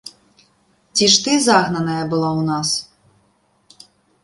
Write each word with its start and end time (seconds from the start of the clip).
Ці 0.95 1.09
ж 1.15 1.25
ты 1.25 1.35
загнаная 1.49 1.99
была 2.15 2.29
ў 2.39 2.41
нас? 2.51 2.69